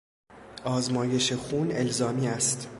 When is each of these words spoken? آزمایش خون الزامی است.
آزمایش 0.63 1.33
خون 1.33 1.71
الزامی 1.71 2.27
است. 2.27 2.67